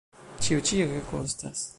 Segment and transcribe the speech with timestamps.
[0.45, 1.63] Ĉio ĉi ege kostas.